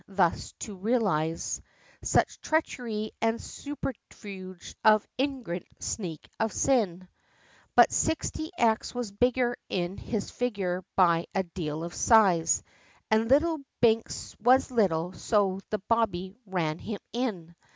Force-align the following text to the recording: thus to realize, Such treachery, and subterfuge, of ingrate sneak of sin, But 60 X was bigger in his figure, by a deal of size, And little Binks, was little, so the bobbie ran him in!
thus 0.07 0.51
to 0.53 0.75
realize, 0.75 1.61
Such 2.01 2.41
treachery, 2.41 3.11
and 3.21 3.39
subterfuge, 3.39 4.75
of 4.83 5.05
ingrate 5.19 5.67
sneak 5.77 6.27
of 6.39 6.51
sin, 6.51 7.07
But 7.75 7.91
60 7.91 8.49
X 8.57 8.95
was 8.95 9.11
bigger 9.11 9.55
in 9.69 9.97
his 9.97 10.31
figure, 10.31 10.83
by 10.95 11.27
a 11.35 11.43
deal 11.43 11.83
of 11.83 11.93
size, 11.93 12.63
And 13.11 13.29
little 13.29 13.59
Binks, 13.79 14.35
was 14.39 14.71
little, 14.71 15.13
so 15.13 15.59
the 15.69 15.77
bobbie 15.87 16.33
ran 16.47 16.79
him 16.79 16.99
in! 17.13 17.53